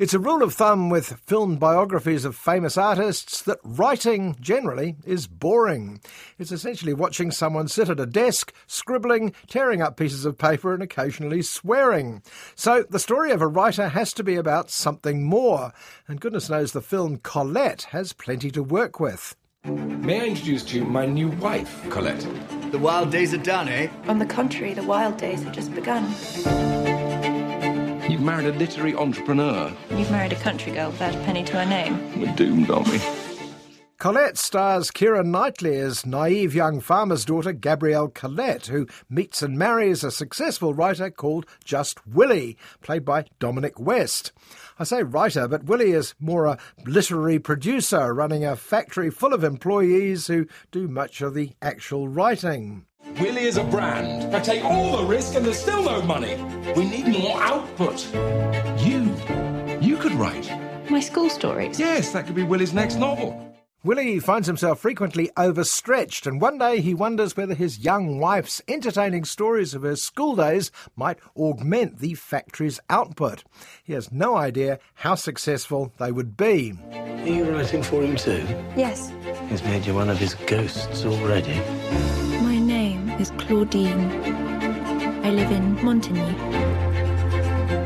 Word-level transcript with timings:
It's 0.00 0.14
a 0.14 0.18
rule 0.18 0.42
of 0.42 0.54
thumb 0.54 0.88
with 0.88 1.20
film 1.26 1.56
biographies 1.56 2.24
of 2.24 2.34
famous 2.34 2.78
artists 2.78 3.42
that 3.42 3.58
writing, 3.62 4.34
generally, 4.40 4.96
is 5.04 5.26
boring. 5.26 6.00
It's 6.38 6.52
essentially 6.52 6.94
watching 6.94 7.30
someone 7.30 7.68
sit 7.68 7.90
at 7.90 8.00
a 8.00 8.06
desk, 8.06 8.54
scribbling, 8.66 9.34
tearing 9.46 9.82
up 9.82 9.98
pieces 9.98 10.24
of 10.24 10.38
paper, 10.38 10.72
and 10.72 10.82
occasionally 10.82 11.42
swearing. 11.42 12.22
So 12.54 12.86
the 12.88 12.98
story 12.98 13.30
of 13.30 13.42
a 13.42 13.46
writer 13.46 13.88
has 13.88 14.14
to 14.14 14.24
be 14.24 14.36
about 14.36 14.70
something 14.70 15.22
more, 15.22 15.70
and 16.08 16.18
goodness 16.18 16.48
knows 16.48 16.72
the 16.72 16.80
film 16.80 17.18
Colette 17.18 17.82
has 17.90 18.14
plenty 18.14 18.50
to 18.52 18.62
work 18.62 19.00
with. 19.00 19.36
May 19.66 20.22
I 20.22 20.24
introduce 20.28 20.64
to 20.64 20.78
you 20.78 20.86
my 20.86 21.04
new 21.04 21.28
wife, 21.28 21.86
Colette? 21.90 22.26
The 22.70 22.78
wild 22.78 23.12
days 23.12 23.34
are 23.34 23.36
done, 23.36 23.68
eh? 23.68 23.90
On 24.06 24.18
the 24.18 24.24
contrary, 24.24 24.72
the 24.72 24.82
wild 24.82 25.18
days 25.18 25.42
have 25.42 25.52
just 25.52 25.74
begun. 25.74 26.89
You've 28.20 28.26
married 28.26 28.54
a 28.54 28.58
literary 28.58 28.94
entrepreneur. 28.94 29.74
You've 29.90 30.10
married 30.10 30.34
a 30.34 30.36
country 30.40 30.72
girl 30.72 30.90
without 30.90 31.14
a 31.14 31.18
penny 31.20 31.42
to 31.42 31.52
her 31.54 31.64
name. 31.64 32.20
We're 32.20 32.36
doomed, 32.36 32.70
aren't 32.70 32.88
we? 32.88 33.00
Colette 33.96 34.36
stars 34.36 34.90
Keira 34.90 35.24
Knightley 35.24 35.78
as 35.78 36.04
naive 36.04 36.54
young 36.54 36.80
farmer's 36.80 37.24
daughter 37.24 37.54
Gabrielle 37.54 38.08
Colette, 38.08 38.66
who 38.66 38.86
meets 39.08 39.40
and 39.40 39.56
marries 39.56 40.04
a 40.04 40.10
successful 40.10 40.74
writer 40.74 41.08
called 41.10 41.46
Just 41.64 42.06
Willy, 42.06 42.58
played 42.82 43.06
by 43.06 43.24
Dominic 43.38 43.80
West. 43.80 44.32
I 44.78 44.84
say 44.84 45.02
writer, 45.02 45.48
but 45.48 45.64
Willy 45.64 45.92
is 45.92 46.14
more 46.20 46.44
a 46.44 46.58
literary 46.84 47.38
producer 47.38 48.12
running 48.12 48.44
a 48.44 48.54
factory 48.54 49.08
full 49.08 49.32
of 49.32 49.44
employees 49.44 50.26
who 50.26 50.46
do 50.70 50.88
much 50.88 51.22
of 51.22 51.32
the 51.32 51.52
actual 51.62 52.06
writing. 52.06 52.84
Willy 53.20 53.42
is 53.42 53.58
a 53.58 53.64
brand. 53.64 54.34
I 54.34 54.40
take 54.40 54.64
all 54.64 54.96
the 54.96 55.04
risk 55.04 55.34
and 55.34 55.44
there's 55.44 55.58
still 55.58 55.82
no 55.82 56.00
money. 56.02 56.36
We 56.74 56.88
need 56.88 57.06
more 57.08 57.40
output. 57.40 58.02
You, 58.82 59.14
you 59.80 59.96
could 59.98 60.12
write. 60.12 60.50
My 60.90 61.00
school 61.00 61.28
stories. 61.28 61.78
Yes, 61.78 62.12
that 62.12 62.26
could 62.26 62.34
be 62.34 62.42
Willy's 62.42 62.72
next 62.72 62.96
novel. 62.96 63.46
Willy 63.82 64.18
finds 64.20 64.46
himself 64.46 64.80
frequently 64.80 65.30
overstretched, 65.38 66.26
and 66.26 66.40
one 66.40 66.58
day 66.58 66.80
he 66.80 66.92
wonders 66.92 67.34
whether 67.34 67.54
his 67.54 67.78
young 67.78 68.18
wife's 68.18 68.60
entertaining 68.68 69.24
stories 69.24 69.74
of 69.74 69.82
her 69.82 69.96
school 69.96 70.36
days 70.36 70.70
might 70.96 71.18
augment 71.34 71.98
the 71.98 72.14
factory's 72.14 72.78
output. 72.90 73.42
He 73.82 73.94
has 73.94 74.12
no 74.12 74.36
idea 74.36 74.78
how 74.94 75.14
successful 75.14 75.94
they 75.98 76.12
would 76.12 76.36
be. 76.36 76.74
Are 76.92 77.26
you 77.26 77.44
writing 77.50 77.82
for 77.82 78.02
him 78.02 78.16
too? 78.16 78.46
Yes. 78.76 79.12
He's 79.48 79.62
made 79.62 79.86
you 79.86 79.94
one 79.94 80.10
of 80.10 80.18
his 80.18 80.34
ghosts 80.46 81.04
already. 81.06 81.60
My 83.20 83.26
name 83.26 83.36
is 83.36 83.44
Claudine. 83.44 84.10
I 85.22 85.30
live 85.30 85.50
in 85.50 85.76
Montigny. 85.76 86.34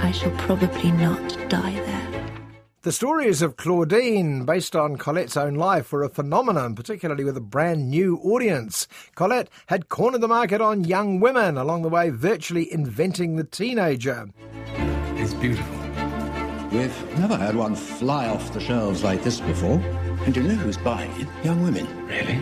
I 0.01 0.13
shall 0.13 0.31
probably 0.39 0.93
not 0.93 1.37
die 1.49 1.73
there. 1.73 2.25
The 2.83 2.93
stories 2.93 3.43
of 3.43 3.57
Claudine, 3.57 4.45
based 4.45 4.77
on 4.77 4.97
Colette's 4.97 5.37
own 5.37 5.55
life, 5.55 5.91
were 5.91 6.05
a 6.05 6.09
phenomenon, 6.09 6.77
particularly 6.77 7.25
with 7.25 7.37
a 7.37 7.41
brand 7.41 7.91
new 7.91 8.17
audience. 8.19 8.87
Colette 9.17 9.51
had 9.67 9.89
cornered 9.89 10.21
the 10.21 10.29
market 10.29 10.61
on 10.61 10.85
young 10.85 11.19
women, 11.19 11.59
along 11.59 11.83
the 11.83 11.89
way 11.89 12.11
virtually 12.11 12.73
inventing 12.73 13.35
the 13.35 13.43
teenager. 13.43 14.29
It's 15.17 15.35
beautiful. 15.35 15.77
We've 16.71 17.19
never 17.19 17.37
had 17.37 17.57
one 17.57 17.75
fly 17.75 18.29
off 18.29 18.53
the 18.53 18.61
shelves 18.61 19.03
like 19.03 19.25
this 19.25 19.41
before. 19.41 19.81
And 20.27 20.37
you 20.37 20.45
know 20.45 20.55
who's 20.55 20.77
buying 20.77 21.11
it? 21.21 21.27
Young 21.43 21.65
women. 21.65 21.89
Really? 22.07 22.41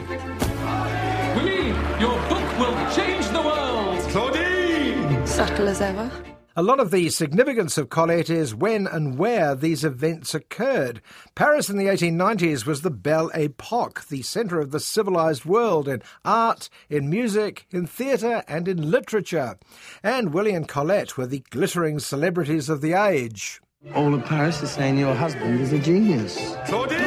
Willy, 1.37 1.69
your 2.00 2.19
book 2.28 2.59
will 2.59 2.94
change 2.94 3.28
the 3.28 3.43
world! 3.43 4.00
Claudine! 4.10 5.26
Subtle 5.26 5.69
as 5.69 5.81
ever. 5.81 6.10
A 6.54 6.62
lot 6.62 6.81
of 6.81 6.91
the 6.91 7.09
significance 7.09 7.78
of 7.78 7.88
Colette 7.88 8.28
is 8.28 8.54
when 8.54 8.87
and 8.87 9.16
where 9.16 9.54
these 9.54 9.84
events 9.84 10.34
occurred. 10.34 11.00
Paris 11.34 11.71
in 11.71 11.78
the 11.78 11.87
1890s 11.87 12.66
was 12.66 12.82
the 12.82 12.91
Belle 12.91 13.31
Epoque, 13.32 14.06
the 14.09 14.21
centre 14.21 14.60
of 14.60 14.71
the 14.71 14.78
civilised 14.78 15.47
world 15.47 15.88
in 15.88 16.03
art, 16.26 16.69
in 16.91 17.09
music, 17.09 17.65
in 17.71 17.87
theatre, 17.87 18.44
and 18.47 18.69
in 18.69 18.91
literature. 18.91 19.56
And 20.03 20.34
Willy 20.34 20.53
and 20.53 20.69
Colette 20.69 21.16
were 21.16 21.26
the 21.26 21.42
glittering 21.48 21.98
celebrities 22.00 22.69
of 22.69 22.82
the 22.82 22.92
age. 22.92 23.62
All 23.94 24.12
of 24.12 24.22
Paris 24.26 24.62
is 24.62 24.72
saying 24.72 24.98
your 24.98 25.15
husband 25.15 25.59
is 25.59 25.72
a 25.72 25.78
genius. 25.78 26.37
Claudine! 26.66 27.00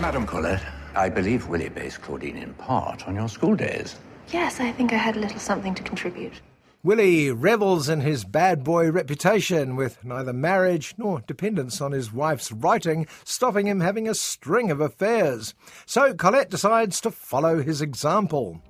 Madame 0.00 0.26
Colette, 0.26 0.62
I 0.96 1.10
believe 1.10 1.48
Willy 1.48 1.68
based 1.68 2.00
Claudine 2.00 2.38
in 2.38 2.54
part 2.54 3.06
on 3.06 3.14
your 3.14 3.28
school 3.28 3.54
days. 3.54 3.96
Yes, 4.32 4.60
I 4.60 4.72
think 4.72 4.92
I 4.92 4.96
had 4.96 5.16
a 5.16 5.20
little 5.20 5.38
something 5.38 5.74
to 5.74 5.82
contribute. 5.82 6.40
Willy 6.82 7.30
revels 7.32 7.88
in 7.88 8.00
his 8.00 8.24
bad 8.24 8.62
boy 8.62 8.90
reputation, 8.90 9.76
with 9.76 10.04
neither 10.04 10.32
marriage 10.32 10.94
nor 10.96 11.20
dependence 11.20 11.80
on 11.80 11.92
his 11.92 12.12
wife's 12.12 12.52
writing 12.52 13.06
stopping 13.24 13.66
him 13.66 13.80
having 13.80 14.08
a 14.08 14.14
string 14.14 14.70
of 14.70 14.80
affairs. 14.80 15.52
So 15.84 16.14
Colette 16.14 16.48
decides 16.48 17.00
to 17.02 17.10
follow 17.10 17.60
his 17.60 17.82
example. 17.82 18.62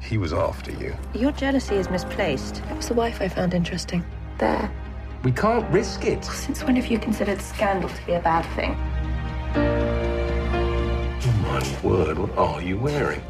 He 0.00 0.18
was 0.18 0.32
after 0.32 0.72
you. 0.72 0.94
Your 1.14 1.32
jealousy 1.32 1.76
is 1.76 1.88
misplaced. 1.88 2.56
That 2.64 2.76
was 2.76 2.88
the 2.88 2.94
wife 2.94 3.22
I 3.22 3.28
found 3.28 3.54
interesting. 3.54 4.04
There. 4.38 4.70
We 5.22 5.32
can't 5.32 5.68
risk 5.72 6.04
it. 6.04 6.24
Since 6.24 6.64
when 6.64 6.76
have 6.76 6.86
you 6.86 6.98
considered 6.98 7.40
scandal 7.40 7.88
to 7.88 8.06
be 8.06 8.12
a 8.12 8.20
bad 8.20 8.44
thing? 8.54 8.76
My 11.56 11.80
word, 11.82 12.18
what 12.18 12.36
are 12.36 12.60
you 12.60 12.76
wearing? 12.76 13.22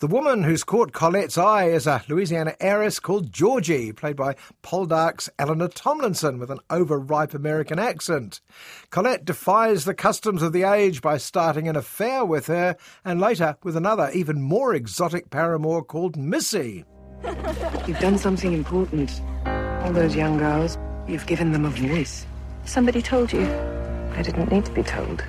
The 0.00 0.06
woman 0.06 0.42
who's 0.42 0.62
caught 0.62 0.92
Colette's 0.92 1.38
eye 1.38 1.70
is 1.70 1.86
a 1.86 2.04
Louisiana 2.06 2.54
heiress 2.60 3.00
called 3.00 3.32
Georgie, 3.32 3.92
played 3.92 4.16
by 4.16 4.36
Poldark's 4.62 5.30
Eleanor 5.38 5.68
Tomlinson 5.68 6.38
with 6.38 6.50
an 6.50 6.58
overripe 6.68 7.32
American 7.32 7.78
accent. 7.78 8.42
Colette 8.90 9.24
defies 9.24 9.86
the 9.86 9.94
customs 9.94 10.42
of 10.42 10.52
the 10.52 10.64
age 10.64 11.00
by 11.00 11.16
starting 11.16 11.66
an 11.66 11.76
affair 11.76 12.26
with 12.26 12.46
her, 12.48 12.76
and 13.06 13.22
later 13.22 13.56
with 13.62 13.74
another, 13.74 14.10
even 14.12 14.42
more 14.42 14.74
exotic 14.74 15.30
paramour 15.30 15.82
called 15.82 16.14
Missy. 16.14 16.84
You've 17.86 18.00
done 18.00 18.18
something 18.18 18.52
important. 18.52 19.22
All 19.46 19.94
those 19.94 20.14
young 20.14 20.36
girls, 20.36 20.76
you've 21.08 21.26
given 21.26 21.52
them 21.52 21.64
a 21.64 21.70
voice. 21.70 22.26
Somebody 22.66 23.00
told 23.00 23.32
you. 23.32 23.46
I 24.14 24.20
didn't 24.20 24.52
need 24.52 24.66
to 24.66 24.72
be 24.72 24.82
told. 24.82 25.24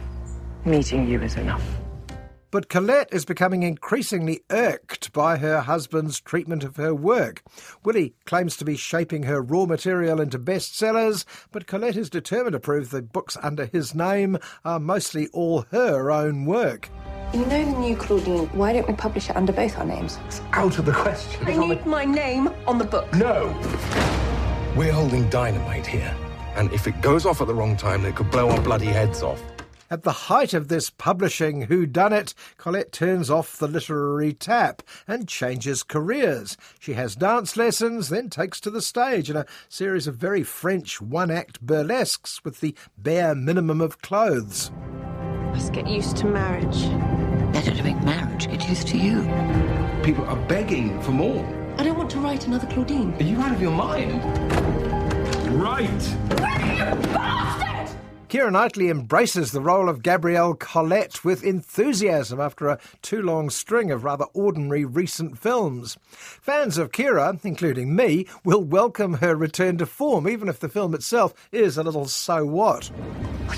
Meeting 0.65 1.07
you 1.07 1.21
is 1.21 1.37
enough. 1.37 1.63
But 2.49 2.69
Colette 2.69 3.09
is 3.11 3.25
becoming 3.25 3.63
increasingly 3.63 4.41
irked 4.49 5.11
by 5.11 5.37
her 5.37 5.59
husband's 5.59 6.21
treatment 6.21 6.63
of 6.63 6.77
her 6.77 6.95
work. 6.95 7.43
Willy 7.83 8.13
claims 8.25 8.55
to 8.57 8.65
be 8.65 8.77
shaping 8.77 9.23
her 9.23 9.41
raw 9.41 9.65
material 9.65 10.21
into 10.21 10.39
bestsellers, 10.39 11.25
but 11.51 11.67
Colette 11.67 11.97
is 11.97 12.09
determined 12.09 12.53
to 12.53 12.59
prove 12.59 12.89
the 12.89 13.01
books 13.01 13.35
under 13.43 13.65
his 13.65 13.93
name 13.93 14.37
are 14.63 14.79
mostly 14.79 15.27
all 15.33 15.65
her 15.71 16.09
own 16.09 16.45
work. 16.45 16.89
You 17.33 17.45
know 17.47 17.65
the 17.65 17.79
new 17.79 17.97
Claudine. 17.97 18.47
Why 18.57 18.71
don't 18.71 18.87
we 18.87 18.93
publish 18.93 19.29
it 19.29 19.35
under 19.35 19.51
both 19.51 19.77
our 19.77 19.85
names? 19.85 20.17
It's 20.27 20.39
out 20.53 20.79
of 20.79 20.85
the 20.85 20.93
question. 20.93 21.45
I 21.45 21.57
need 21.57 21.85
my 21.85 22.05
name 22.05 22.47
on 22.65 22.77
the 22.77 22.85
book. 22.85 23.13
No! 23.13 23.47
We're 24.77 24.93
holding 24.93 25.29
dynamite 25.29 25.85
here. 25.85 26.15
And 26.55 26.71
if 26.71 26.87
it 26.87 27.01
goes 27.01 27.25
off 27.25 27.41
at 27.41 27.47
the 27.47 27.53
wrong 27.53 27.75
time, 27.75 28.05
it 28.05 28.15
could 28.15 28.31
blow 28.31 28.49
our 28.49 28.61
bloody 28.61 28.85
heads 28.85 29.21
off. 29.21 29.43
At 29.89 30.03
the 30.03 30.11
height 30.11 30.53
of 30.53 30.67
this 30.67 30.89
publishing 30.89 31.67
whodunit, 31.67 32.33
Colette 32.57 32.91
turns 32.91 33.29
off 33.29 33.57
the 33.57 33.69
literary 33.69 34.33
tap 34.33 34.83
and 35.07 35.29
changes 35.29 35.81
careers. 35.81 36.57
She 36.77 36.93
has 36.93 37.15
dance 37.15 37.55
lessons, 37.55 38.09
then 38.09 38.29
takes 38.29 38.59
to 38.61 38.69
the 38.69 38.81
stage 38.81 39.29
in 39.29 39.37
a 39.37 39.45
series 39.69 40.05
of 40.05 40.15
very 40.15 40.43
French 40.43 40.99
one 40.99 41.31
act 41.31 41.61
burlesques 41.61 42.43
with 42.43 42.59
the 42.59 42.75
bare 42.97 43.33
minimum 43.33 43.79
of 43.79 44.01
clothes. 44.01 44.71
Must 45.53 45.71
get 45.71 45.87
used 45.87 46.17
to 46.17 46.25
marriage. 46.25 46.89
Better 47.53 47.73
to 47.73 47.83
make 47.83 48.01
marriage 48.03 48.49
get 48.49 48.67
used 48.67 48.87
to 48.89 48.97
you. 48.97 49.21
People 50.03 50.25
are 50.25 50.47
begging 50.47 51.01
for 51.01 51.11
more. 51.11 51.45
I 51.77 51.83
don't 51.83 51.97
want 51.97 52.09
to 52.11 52.19
write 52.19 52.45
another 52.45 52.67
Claudine. 52.67 53.13
Are 53.13 53.23
you 53.23 53.39
out 53.39 53.53
of 53.53 53.61
your 53.61 53.71
mind? 53.71 54.21
Right! 55.57 56.36
Keira 58.29 58.51
Knightley 58.51 58.89
embraces 58.89 59.53
the 59.53 59.61
role 59.61 59.87
of 59.87 60.03
Gabrielle 60.03 60.53
Colette 60.53 61.23
with 61.23 61.45
enthusiasm 61.45 62.41
after 62.41 62.67
a 62.67 62.77
too 63.01 63.21
long 63.21 63.49
string 63.49 63.89
of 63.89 64.03
rather 64.03 64.25
ordinary 64.33 64.83
recent 64.83 65.37
films. 65.39 65.97
Fans 66.11 66.77
of 66.77 66.91
Keira, 66.91 67.39
including 67.45 67.95
me, 67.95 68.27
will 68.43 68.61
welcome 68.61 69.13
her 69.15 69.33
return 69.33 69.77
to 69.77 69.85
form, 69.85 70.27
even 70.27 70.49
if 70.49 70.59
the 70.59 70.67
film 70.67 70.93
itself 70.93 71.33
is 71.53 71.77
a 71.77 71.83
little 71.83 72.03
so 72.03 72.45
what. 72.45 72.91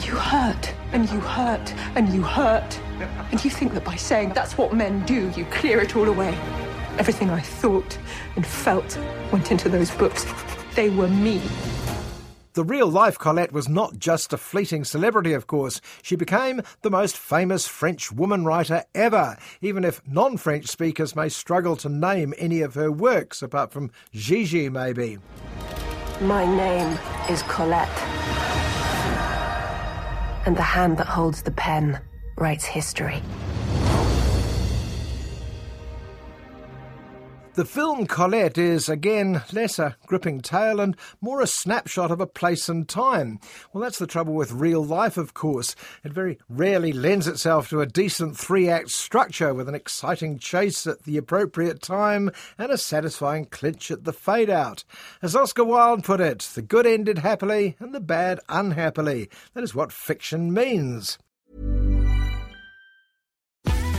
You 0.03 0.13
hurt, 0.13 0.71
and 0.91 1.09
you 1.09 1.19
hurt, 1.19 1.73
and 1.95 2.13
you 2.13 2.21
hurt. 2.21 2.79
And 3.31 3.43
you 3.43 3.49
think 3.49 3.73
that 3.73 3.83
by 3.83 3.95
saying 3.95 4.33
that's 4.33 4.55
what 4.55 4.75
men 4.75 5.03
do, 5.07 5.31
you 5.35 5.45
clear 5.45 5.79
it 5.79 5.95
all 5.95 6.07
away. 6.07 6.37
Everything 6.99 7.31
I 7.31 7.41
thought 7.41 7.97
and 8.35 8.45
felt 8.45 8.99
went 9.31 9.49
into 9.49 9.67
those 9.67 9.89
books. 9.89 10.27
They 10.75 10.91
were 10.91 11.07
me. 11.07 11.41
The 12.59 12.65
real 12.65 12.87
life 12.87 13.17
Colette 13.17 13.53
was 13.53 13.69
not 13.69 13.99
just 13.99 14.33
a 14.33 14.37
fleeting 14.37 14.83
celebrity, 14.83 15.31
of 15.31 15.47
course. 15.47 15.79
She 16.01 16.17
became 16.17 16.61
the 16.81 16.89
most 16.89 17.15
famous 17.15 17.65
French 17.69 18.11
woman 18.11 18.43
writer 18.43 18.83
ever, 18.93 19.37
even 19.61 19.85
if 19.85 20.01
non 20.05 20.35
French 20.35 20.67
speakers 20.67 21.15
may 21.15 21.29
struggle 21.29 21.77
to 21.77 21.87
name 21.87 22.33
any 22.37 22.59
of 22.59 22.73
her 22.73 22.91
works, 22.91 23.41
apart 23.41 23.71
from 23.71 23.91
Gigi, 24.11 24.67
maybe. 24.67 25.19
My 26.19 26.45
name 26.45 26.99
is 27.29 27.43
Colette. 27.43 27.87
And 30.45 30.57
the 30.57 30.61
hand 30.61 30.97
that 30.97 31.07
holds 31.07 31.43
the 31.43 31.51
pen 31.51 32.01
writes 32.35 32.65
history. 32.65 33.23
The 37.55 37.65
film 37.65 38.05
Colette 38.07 38.57
is, 38.57 38.87
again, 38.87 39.41
less 39.51 39.79
a 39.79 39.97
gripping 40.05 40.39
tale 40.39 40.79
and 40.79 40.95
more 41.19 41.41
a 41.41 41.47
snapshot 41.47 42.09
of 42.09 42.21
a 42.21 42.27
place 42.27 42.69
and 42.69 42.87
time. 42.87 43.39
Well, 43.73 43.81
that's 43.81 43.99
the 43.99 44.07
trouble 44.07 44.33
with 44.33 44.51
real 44.51 44.85
life, 44.85 45.17
of 45.17 45.33
course. 45.33 45.75
It 46.03 46.13
very 46.13 46.37
rarely 46.47 46.93
lends 46.93 47.27
itself 47.27 47.67
to 47.69 47.81
a 47.81 47.85
decent 47.85 48.37
three 48.37 48.69
act 48.69 48.91
structure 48.91 49.53
with 49.53 49.67
an 49.67 49.75
exciting 49.75 50.39
chase 50.39 50.87
at 50.87 51.03
the 51.03 51.17
appropriate 51.17 51.81
time 51.81 52.31
and 52.57 52.71
a 52.71 52.77
satisfying 52.77 53.45
clinch 53.45 53.91
at 53.91 54.05
the 54.05 54.13
fade 54.13 54.49
out. 54.49 54.85
As 55.21 55.35
Oscar 55.35 55.65
Wilde 55.65 56.03
put 56.03 56.21
it, 56.21 56.39
the 56.39 56.61
good 56.61 56.85
ended 56.85 57.17
happily 57.17 57.75
and 57.79 57.93
the 57.93 57.99
bad 57.99 58.39
unhappily. 58.47 59.27
That 59.53 59.63
is 59.63 59.75
what 59.75 59.91
fiction 59.91 60.53
means. 60.53 61.17